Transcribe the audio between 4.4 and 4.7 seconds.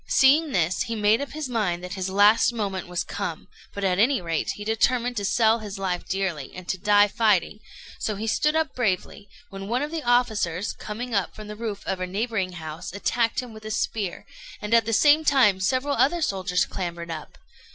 he